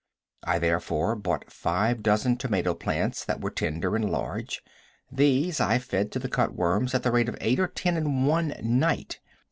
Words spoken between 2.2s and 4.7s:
tomato plants that were tender and large.